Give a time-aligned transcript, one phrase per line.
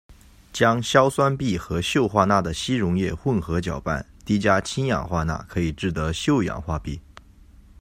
[0.51, 6.99] 将硝酸铋和溴化钠的稀溶液混合搅拌，滴加氢氧化钠，可以制得溴氧化铋。